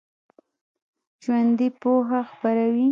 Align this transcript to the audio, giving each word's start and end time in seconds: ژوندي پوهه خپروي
ژوندي 1.23 1.67
پوهه 1.81 2.19
خپروي 2.35 2.79